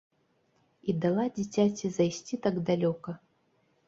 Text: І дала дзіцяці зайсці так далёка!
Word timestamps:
І 0.93 0.95
дала 1.03 1.25
дзіцяці 1.35 1.91
зайсці 1.97 2.39
так 2.47 2.57
далёка! 2.71 3.15